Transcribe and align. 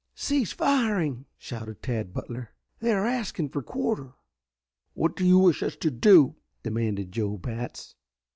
"Cease 0.15 0.51
firing!" 0.51 1.27
shouted 1.37 1.83
Tad 1.83 2.11
Butler. 2.11 2.55
"They 2.79 2.91
are 2.91 3.05
asking 3.05 3.49
for 3.49 3.61
quarter." 3.61 4.15
"What 4.95 5.15
do 5.15 5.23
you 5.23 5.37
wish 5.37 5.61
us 5.61 5.75
to 5.75 5.91
do?" 5.91 6.37
demanded 6.63 7.11
Joe 7.11 7.37
Batts. 7.37 7.93